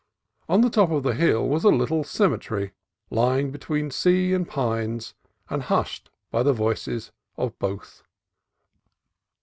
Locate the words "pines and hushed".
4.49-6.09